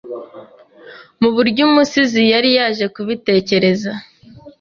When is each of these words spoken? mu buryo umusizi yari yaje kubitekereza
mu 1.21 1.29
buryo 1.35 1.61
umusizi 1.69 2.21
yari 2.33 2.49
yaje 2.57 2.85
kubitekereza 2.95 3.91